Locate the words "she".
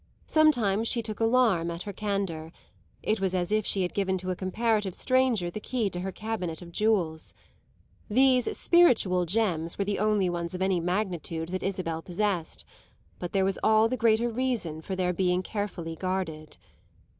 0.87-1.03, 3.67-3.83